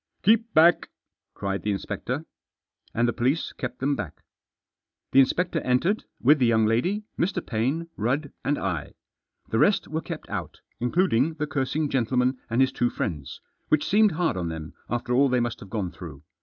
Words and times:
"Keep 0.23 0.51
back 0.55 0.85
f" 0.85 0.89
cried 1.35 1.61
the 1.61 1.69
inspector. 1.71 2.25
And 2.91 3.07
the 3.07 3.13
police 3.13 3.53
kept 3.53 3.77
them 3.77 3.95
back. 3.95 4.23
The 5.11 5.19
inspector 5.19 5.59
entered, 5.61 6.05
with 6.19 6.39
the 6.39 6.47
young 6.47 6.65
lady, 6.65 7.03
Mr. 7.19 7.45
Paine, 7.45 7.87
Rudd 7.97 8.31
and 8.43 8.57
I. 8.57 8.95
The 9.49 9.59
rest 9.59 9.87
were 9.87 10.01
kept 10.01 10.27
out, 10.27 10.61
including 10.79 11.35
the 11.35 11.45
cursing 11.45 11.87
gentleman 11.87 12.39
and 12.49 12.61
his 12.61 12.71
two 12.71 12.89
friends, 12.89 13.41
which 13.67 13.85
seemed 13.87 14.13
hard 14.13 14.37
on 14.37 14.49
them 14.49 14.73
after 14.89 15.13
all 15.13 15.29
they 15.29 15.39
must 15.39 15.59
have 15.59 15.69
gone 15.69 15.91
through. 15.91 16.23